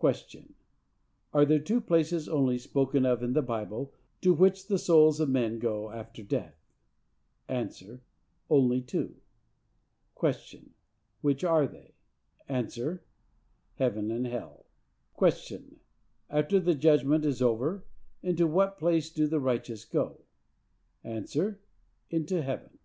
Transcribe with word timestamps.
_Are 1.32 1.44
there 1.44 1.60
two 1.60 1.80
places 1.80 2.28
only 2.28 2.58
spoken 2.58 3.06
of 3.06 3.22
in 3.22 3.32
the 3.32 3.42
Bible 3.42 3.94
to 4.20 4.34
which 4.34 4.66
the 4.66 4.76
souls 4.76 5.20
of 5.20 5.28
men 5.28 5.60
go 5.60 5.88
after 5.92 6.24
death?—A. 6.24 7.70
Only 8.50 8.80
two. 8.80 9.20
Q. 10.18 10.70
Which 11.20 11.44
are 11.44 11.68
they?—A. 11.68 12.98
Heaven 13.76 14.10
and 14.10 14.26
hell. 14.26 14.66
Q. 15.16 15.60
After 16.28 16.58
the 16.58 16.74
Judgment 16.74 17.24
is 17.24 17.40
over, 17.40 17.84
into 18.24 18.48
what 18.48 18.80
place 18.80 19.10
do 19.10 19.28
the 19.28 19.38
righteous 19.38 19.84
go?—A. 19.84 21.24
Into 22.10 22.42
heaven. 22.42 22.80